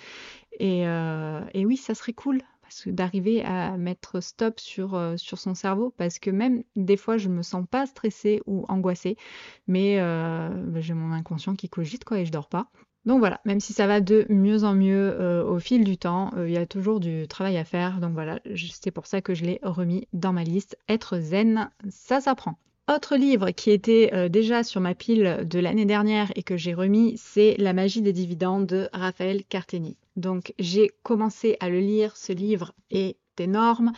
[0.59, 2.41] Et, et oui, ça serait cool
[2.85, 7.65] d'arriver à mettre stop sur, son cerveau parce que même des fois je me sens
[7.69, 9.17] pas stressée ou angoissée
[9.65, 9.95] mais
[10.75, 12.69] j'ai mon inconscient qui cogite quoi et je dors pas
[13.05, 16.31] donc voilà, même si ça va de mieux en mieux euh, au fil du temps,
[16.35, 17.99] euh, il y a toujours du travail à faire.
[17.99, 18.39] Donc voilà,
[18.73, 20.77] c'est pour ça que je l'ai remis dans ma liste.
[20.89, 22.59] Être zen, ça s'apprend.
[22.93, 26.73] Autre livre qui était euh, déjà sur ma pile de l'année dernière et que j'ai
[26.73, 29.95] remis, c'est La magie des dividendes de Raphaël Carteni.
[30.17, 33.93] Donc j'ai commencé à le lire, ce livre est énorme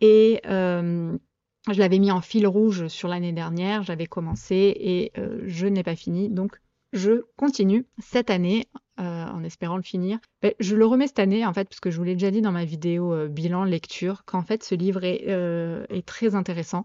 [0.00, 5.12] et je l'avais mis en fil rouge sur l'année dernière, j'avais commencé et
[5.46, 6.58] je n'ai pas fini, donc
[6.92, 8.66] je continue cette année
[8.98, 10.18] en espérant le finir.
[10.42, 12.42] Ben, je le remets cette année en fait parce que je vous l'ai déjà dit
[12.42, 16.84] dans ma vidéo bilan lecture qu'en fait ce livre est, est très intéressant.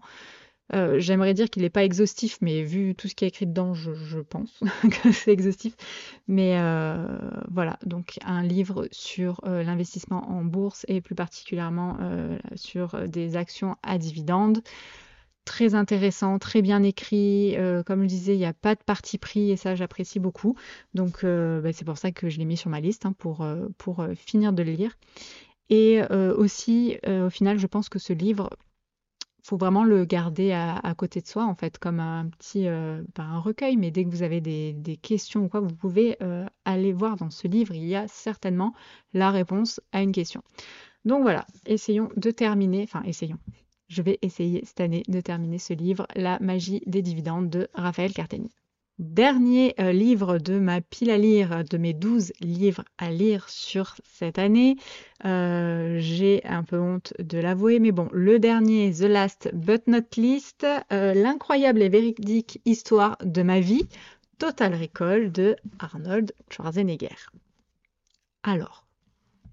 [0.74, 3.74] Euh, j'aimerais dire qu'il n'est pas exhaustif, mais vu tout ce qui est écrit dedans,
[3.74, 4.60] je, pense
[5.02, 5.76] que c'est exhaustif.
[6.26, 7.06] Mais euh,
[7.50, 11.98] voilà, donc un livre sur euh, l'investissement en bourse et plus particulièrement
[12.54, 14.62] sur des actions à dividendes.
[15.46, 17.56] Très intéressant, très bien écrit.
[17.86, 20.56] comme je disais, il n'y a pas de parti pris et ça, j'apprécie beaucoup.
[20.92, 23.46] Donc, bah, c'est pour ça que je l'ai mis sur ma liste hein, pour,
[23.78, 24.98] pour finir de le lire.
[25.70, 26.02] Et
[26.36, 28.50] aussi, au final, je pense que ce livre
[29.46, 33.38] faut vraiment le garder à, côté de soi, en fait, comme un petit, euh, un
[33.38, 37.16] recueil, mais dès que vous avez des, questions ou quoi, vous pouvez euh, aller voir
[37.16, 38.74] dans ce livre, il y a certainement
[39.12, 40.42] la réponse à une question.
[41.04, 43.38] Donc voilà, essayons de terminer, enfin essayons.
[43.88, 48.12] Je vais essayer cette année de terminer ce livre, La magie des dividendes de Raphaël
[48.12, 48.50] Carteni.
[48.98, 53.94] Dernier euh, livre de ma pile à lire, de mes 12 livres à lire sur
[54.04, 54.76] cette année.
[55.26, 60.16] Euh, j'ai un peu honte de l'avouer, mais bon, le dernier, The Last But Not
[60.16, 63.86] Least, euh, l'incroyable et véridique histoire de ma vie,
[64.38, 67.30] Total Recall de Arnold Schwarzenegger.
[68.42, 68.86] Alors,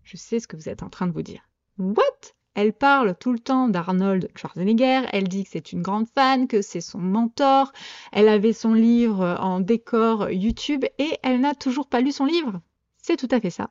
[0.03, 1.49] je sais ce que vous êtes en train de vous dire.
[1.77, 2.33] What?
[2.55, 6.61] Elle parle tout le temps d'Arnold Schwarzenegger, elle dit que c'est une grande fan, que
[6.61, 7.71] c'est son mentor,
[8.11, 12.61] elle avait son livre en décor YouTube et elle n'a toujours pas lu son livre.
[12.97, 13.69] C'est tout à fait ça.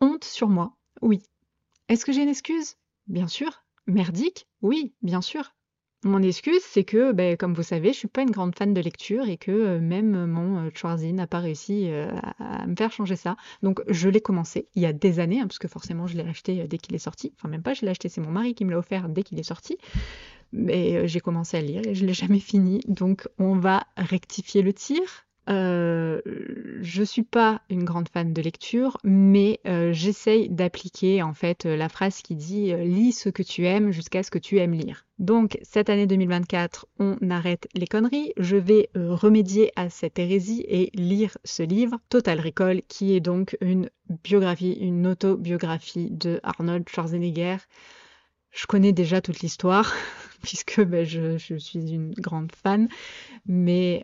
[0.00, 1.22] Honte sur moi, oui.
[1.88, 2.76] Est-ce que j'ai une excuse?
[3.06, 3.64] Bien sûr.
[3.86, 4.48] Merdique?
[4.62, 5.55] Oui, bien sûr.
[6.04, 8.80] Mon excuse, c'est que, ben, comme vous savez, je suis pas une grande fan de
[8.80, 13.16] lecture et que euh, même mon euh, n'a pas réussi euh, à, me faire changer
[13.16, 13.36] ça.
[13.62, 16.28] Donc je l'ai commencé il y a des années, hein, parce que forcément je l'ai
[16.28, 17.32] acheté euh, dès qu'il est sorti.
[17.36, 19.38] Enfin même pas, je l'ai acheté, c'est mon mari qui me l'a offert dès qu'il
[19.40, 19.78] est sorti.
[20.52, 22.80] Mais j'ai commencé à lire et je l'ai jamais fini.
[22.86, 25.25] Donc on va rectifier le tir.
[25.48, 26.20] Euh,
[26.82, 31.76] je suis pas une grande fan de lecture, mais euh, j'essaye d'appliquer en fait euh,
[31.76, 34.74] la phrase qui dit euh, lis ce que tu aimes jusqu'à ce que tu aimes
[34.74, 35.06] lire.
[35.18, 38.32] Donc cette année 2024, on arrête les conneries.
[38.36, 43.56] Je vais remédier à cette hérésie et lire ce livre, Total Recall, qui est donc
[43.60, 43.88] une
[44.24, 47.56] biographie, une autobiographie de Arnold Schwarzenegger.
[48.50, 49.94] Je connais déjà toute l'histoire,
[50.42, 52.88] puisque ben, je, suis une grande fan,
[53.46, 54.02] mais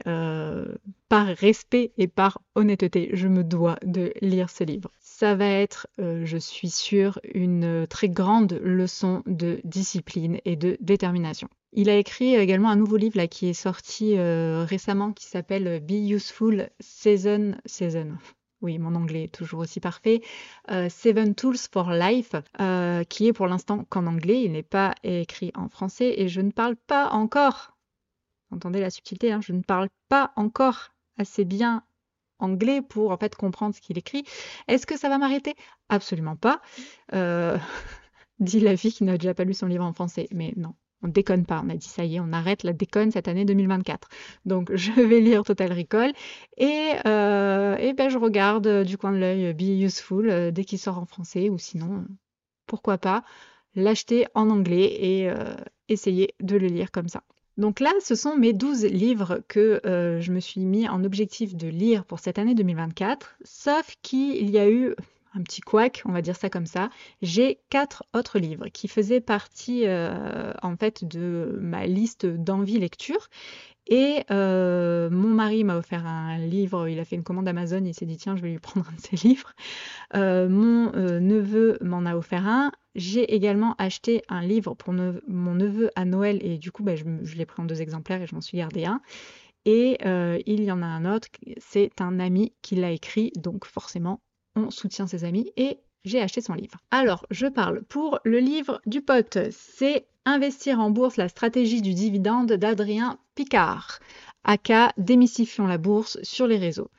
[1.13, 4.91] par respect et par honnêteté, je me dois de lire ce livre.
[4.99, 10.79] Ça va être, euh, je suis sûre, une très grande leçon de discipline et de
[10.81, 11.49] détermination.
[11.75, 16.13] Il a écrit également un nouveau livre qui est sorti euh, récemment qui s'appelle Be
[16.13, 18.17] Useful Season Season.
[18.63, 20.23] Oui, mon anglais est toujours aussi parfait,
[20.71, 24.95] euh, Seven Tools for Life, euh, qui est pour l'instant qu'en anglais, il n'est pas
[25.03, 27.77] écrit en français et je ne parle pas encore,
[28.51, 31.83] entendez la subtilité, hein, je ne parle pas encore assez bien
[32.43, 34.25] anglais pour en fait comprendre ce qu'il écrit.
[34.69, 35.55] Est-ce que ça va m'arrêter?
[35.89, 36.61] Absolument pas.
[37.15, 37.57] Euh,
[38.41, 41.09] dit la fille qui n'a déjà pas lu son livre en français, mais non, on
[41.09, 41.63] déconne pas.
[41.65, 44.09] On a dit ça y est, on arrête la déconne cette année 2024.
[44.45, 46.13] Donc je vais lire Total Recall
[46.57, 50.99] et, euh, ben, je regarde euh, du coin de l'œil Be Useful dès qu'il sort
[50.99, 52.05] en français ou sinon,
[52.67, 53.25] pourquoi pas
[53.75, 55.33] l'acheter en anglais et
[55.89, 57.23] essayer de le lire comme ça.
[57.59, 61.69] Donc là, ce sont mes 12 livres que je me suis mis en objectif de
[61.69, 64.95] lire pour cette année 2024, sauf qu'il y a eu
[65.35, 66.91] un petit couac, on va dire ça comme ça,
[67.23, 73.29] j'ai quatre autres livres qui faisaient partie euh, en fait de ma liste d'envie lecture.
[73.93, 77.93] Et euh, mon mari m'a offert un livre, il a fait une commande Amazon, il
[77.93, 79.53] s'est dit tiens je vais lui prendre un de ses livres.
[80.15, 82.73] Euh, mon neveu m'en a offert un.
[82.95, 87.05] J'ai également acheté un livre pour mon neveu à Noël et du coup bah, je,
[87.23, 89.03] je l'ai pris en deux exemplaires et je m'en suis gardé un.
[89.67, 89.99] Et
[90.47, 91.29] il y en a un autre,
[91.59, 94.23] c'est un ami qui l'a écrit, donc forcément
[94.57, 96.79] on soutient ses amis et j'ai acheté son livre.
[96.91, 101.95] Alors, je parle pour le livre du pote, c'est Investir en bourse, la stratégie du
[101.95, 103.99] dividende d'Adrien Picard,
[104.45, 106.91] aka Démystifions la bourse sur les réseaux.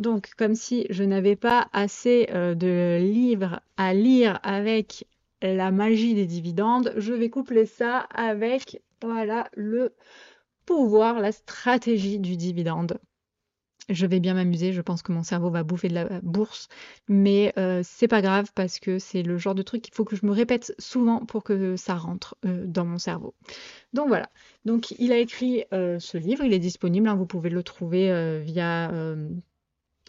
[0.00, 5.06] Donc, comme si je n'avais pas assez euh, de livres à lire avec
[5.42, 9.94] la magie des dividendes, je vais coupler ça avec, voilà, le
[10.66, 12.98] pouvoir, la stratégie du dividende
[13.92, 16.68] je vais bien m'amuser, je pense que mon cerveau va bouffer de la bourse,
[17.08, 20.16] mais euh, c'est pas grave parce que c'est le genre de truc qu'il faut que
[20.16, 23.34] je me répète souvent pour que ça rentre euh, dans mon cerveau.
[23.92, 24.28] Donc voilà.
[24.64, 28.40] Donc il a écrit euh, ce livre, il est disponible, hein, vous pouvez le trouver
[28.42, 28.90] via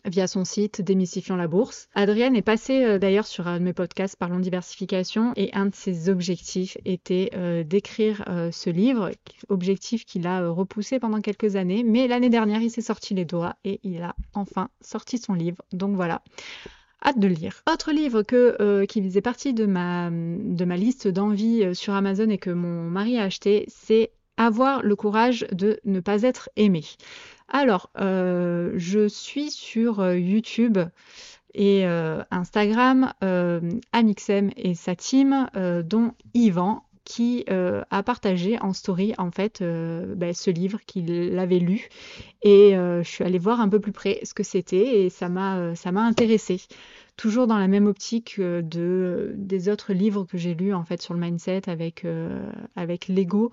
[0.05, 1.87] via son site Démystifiant la bourse.
[1.95, 5.75] Adrienne est passée euh, d'ailleurs sur un de mes podcasts Parlons diversification et un de
[5.75, 9.11] ses objectifs était euh, d'écrire euh, ce livre,
[9.49, 13.55] objectif qu'il a repoussé pendant quelques années, mais l'année dernière il s'est sorti les doigts
[13.63, 15.63] et il a enfin sorti son livre.
[15.71, 16.21] Donc voilà.
[17.05, 17.63] Hâte de le lire.
[17.71, 18.21] Autre livre
[18.85, 23.17] qui faisait partie de ma, de ma liste d'envie sur Amazon et que mon mari
[23.17, 26.83] a acheté, c'est Avoir le courage de ne pas être aimé.
[27.55, 30.79] Alors, euh, je suis sur euh, YouTube
[31.53, 33.13] et euh, Instagram
[33.91, 35.47] Amixem et sa team,
[35.85, 41.89] dont Yvan, qui a partagé en story en fait ben, ce livre qu'il avait lu.
[42.41, 45.75] Et je suis allée voir un peu plus près ce que c'était et ça m'a
[45.75, 46.61] ça m'a intéressée
[47.15, 51.13] toujours dans la même optique de des autres livres que j'ai lus en fait sur
[51.13, 52.05] le mindset avec
[52.75, 53.51] avec l'ego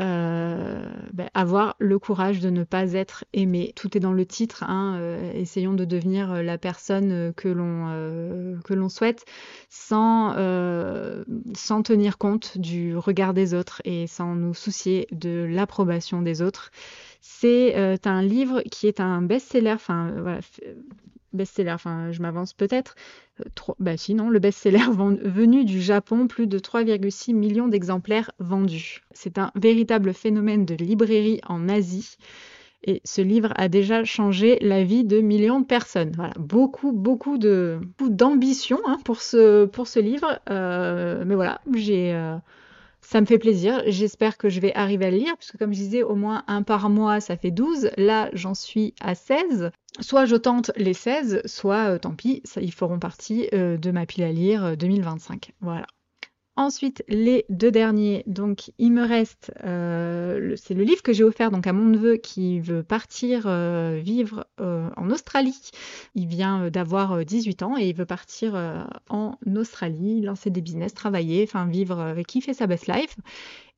[0.00, 3.72] euh, ben, avoir le courage de ne pas être aimé.
[3.74, 4.62] Tout est dans le titre.
[4.62, 9.24] Hein, euh, essayons de devenir euh, la personne que l'on que l'on souhaite,
[9.68, 10.34] sans
[11.54, 16.70] sans tenir compte du regard des autres et sans nous soucier de l'approbation des autres.
[17.20, 17.74] C'est
[18.06, 19.72] un livre qui est un best-seller.
[19.72, 20.40] Enfin voilà,
[21.32, 22.94] best-seller, enfin je m'avance peut-être,
[23.40, 24.84] euh, bah sinon, le best-seller
[25.22, 29.02] venu du Japon, plus de 3,6 millions d'exemplaires vendus.
[29.12, 32.16] C'est un véritable phénomène de librairie en Asie.
[32.84, 36.12] Et ce livre a déjà changé la vie de millions de personnes.
[36.14, 40.38] Voilà, beaucoup, beaucoup de d'ambition hein, pour ce pour ce livre.
[40.48, 42.36] Euh, mais voilà, j'ai euh,
[43.08, 43.82] ça me fait plaisir.
[43.86, 46.62] J'espère que je vais arriver à le lire, puisque comme je disais, au moins un
[46.62, 47.90] par mois, ça fait 12.
[47.96, 49.70] Là, j'en suis à 16.
[50.00, 53.90] Soit je tente les 16, soit euh, tant pis, ça, ils feront partie euh, de
[53.92, 55.48] ma pile à lire 2025.
[55.48, 55.86] Euh, voilà.
[56.58, 61.52] Ensuite, les deux derniers, donc il me reste, euh, c'est le livre que j'ai offert
[61.52, 65.70] donc à mon neveu qui veut partir euh, vivre euh, en Australie.
[66.16, 68.56] Il vient d'avoir 18 ans et il veut partir
[69.08, 73.14] en Australie, lancer des business, travailler, enfin vivre, kiffer sa best life.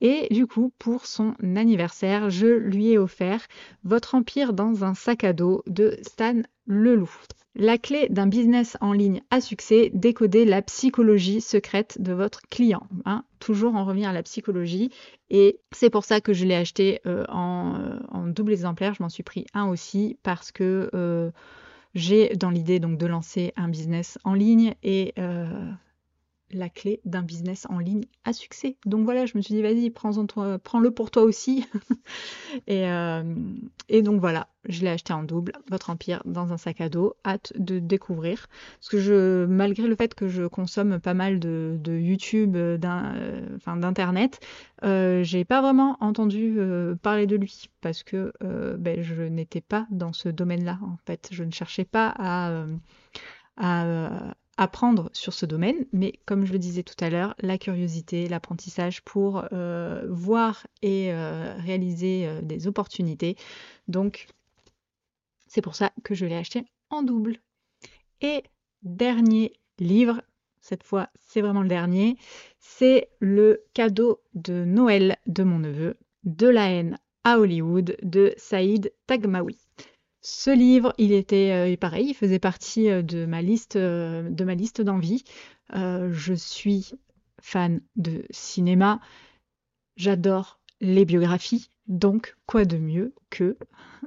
[0.01, 3.47] Et du coup, pour son anniversaire, je lui ai offert
[3.85, 6.41] Votre empire dans un sac à dos de Stan
[6.71, 7.11] Leloup.
[7.57, 12.87] La clé d'un business en ligne à succès, décoder la psychologie secrète de votre client.
[13.05, 13.25] Hein.
[13.41, 14.91] Toujours on revient à la psychologie
[15.31, 18.95] et c'est pour ça que je l'ai acheté euh, euh, en, double exemplaire.
[18.95, 21.33] Je m'en suis pris un aussi parce que euh,
[21.95, 25.13] j'ai dans l'idée donc de lancer un business en ligne et
[26.53, 28.77] la clé d'un business en ligne à succès.
[28.87, 31.67] Donc voilà, je me suis dit, vas-y, prends-le pour toi aussi.
[32.69, 33.23] Euh,
[33.89, 37.15] et, donc voilà, je l'ai acheté en double, Votre Empire, dans un sac à dos.
[37.25, 38.49] Hâte de découvrir.
[38.79, 44.41] Parce que malgré le fait que je consomme pas mal de, YouTube, euh, d'Internet,
[44.83, 46.59] euh, j'ai pas vraiment entendu
[47.03, 47.71] parler de lui.
[47.81, 48.33] Parce que
[48.77, 51.29] ben, je n'étais pas dans ce domaine-là, en fait.
[51.31, 52.65] Je ne cherchais pas à
[54.61, 59.03] apprendre sur ce domaine, mais comme je le disais tout à l'heure, la curiosité, l'apprentissage
[59.03, 63.37] pour euh, voir et euh, réaliser euh, des opportunités.
[63.89, 64.27] Donc,
[65.47, 67.39] c'est pour ça que je l'ai acheté en double.
[68.21, 68.45] Et
[68.83, 70.21] dernier livre,
[70.61, 72.19] cette fois c'est vraiment le dernier,
[72.59, 78.93] c'est le cadeau de Noël de mon neveu, De la haine à Hollywood de Saïd
[79.07, 79.57] Tagmaoui.
[80.23, 84.45] Ce livre, il était euh, pareil, il faisait partie euh, de ma liste euh, de
[84.45, 85.25] ma liste d'envie.
[85.73, 86.93] je suis
[87.41, 89.01] fan de cinéma,
[89.97, 93.57] j'adore les biographies, donc quoi de mieux que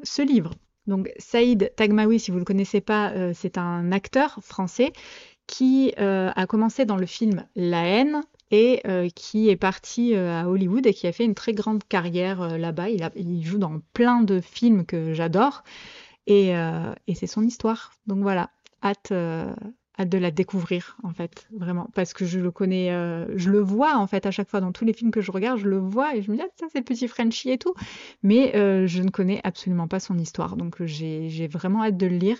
[0.03, 0.53] ce livre?
[0.85, 4.91] Donc Saïd Tagmaoui, si vous ne le connaissez pas, c'est un acteur français
[5.47, 8.21] qui a commencé dans le film La haine
[8.55, 8.83] et
[9.15, 12.89] qui est parti à Hollywood et qui a fait une très grande carrière là-bas.
[12.89, 15.63] Il, joue dans plein de films que j'adore.
[16.29, 17.93] Euh, et, c'est son histoire.
[18.07, 18.49] Donc voilà,
[18.83, 19.53] hâte, euh,
[19.99, 23.59] hâte de la découvrir en fait, vraiment, parce que je le connais, euh, je le
[23.59, 24.61] vois en fait à chaque fois.
[24.61, 26.49] Dans tous les films que je regarde, je le vois et je me dis ah,
[26.59, 27.73] ça c'est le petit Frenchie et tout,
[28.23, 28.51] mais
[28.87, 32.37] je ne connais absolument pas son histoire, donc j'ai vraiment hâte de le lire.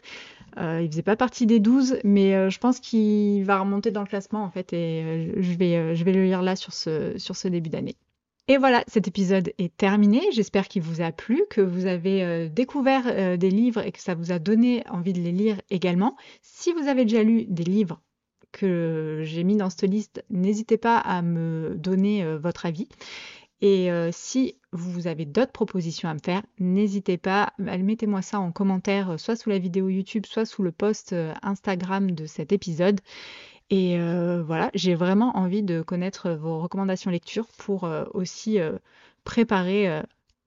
[0.58, 4.44] il faisait pas partie des 12, mais je pense qu'il va remonter dans le classement
[4.44, 4.74] en fait.
[4.74, 7.96] Et je vais je vais le lire là sur ce sur ce début d'année.
[8.50, 10.22] Et voilà, cet épisode est terminé.
[10.34, 14.02] J'espère qu'il vous a plu, que vous avez euh, découvert euh, des livres et que
[14.02, 16.18] ça vous a donné envie de les lire également.
[16.42, 18.02] Si vous avez déjà lu des livres
[18.52, 22.90] que j'ai mis dans cette liste, n'hésitez pas à me donner euh, votre avis.
[23.62, 29.18] Et si vous avez d'autres propositions à me faire, n'hésitez pas, mettez-moi ça en commentaire,
[29.18, 33.00] soit sous la vidéo YouTube, soit sous le post Instagram de cet épisode.
[33.70, 33.98] Et
[34.46, 38.60] voilà, j'ai vraiment envie de connaître vos recommandations lecture pour aussi
[39.24, 40.02] préparer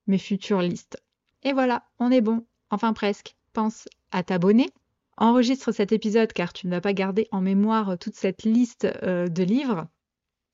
[0.07, 1.03] mes futures listes.
[1.43, 3.37] Et voilà, on est bon, enfin presque.
[3.53, 4.71] Pense à t'abonner.
[5.17, 9.43] Enregistre cet épisode car tu ne vas pas garder en mémoire toute cette liste de
[9.43, 9.87] livres.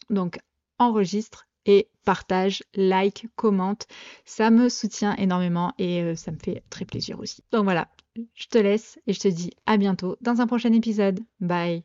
[0.08, 0.38] Donc
[0.78, 3.86] enregistre et partage, like, commente.
[4.24, 7.42] Ça me soutient énormément et euh, ça me fait très plaisir aussi.
[7.52, 7.88] Donc voilà,
[8.34, 11.20] je te laisse et je te dis à bientôt dans un prochain épisode.
[11.40, 11.80] Bye